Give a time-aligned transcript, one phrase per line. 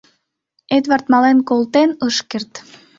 [0.77, 2.51] Эдвард мален колтен ыш керт.